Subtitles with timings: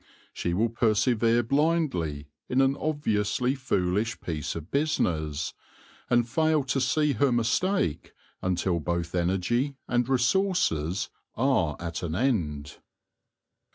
[0.33, 5.53] She will persevere blindly in an obviously foolish piece of business,
[6.09, 8.11] and fail to see her mistake
[8.41, 12.77] until both energy and resources are at an end.